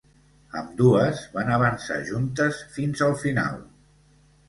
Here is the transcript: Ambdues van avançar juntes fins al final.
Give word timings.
Ambdues 0.61 1.21
van 1.35 1.53
avançar 1.59 2.01
juntes 2.09 2.65
fins 2.79 3.07
al 3.11 3.17
final. 3.25 3.65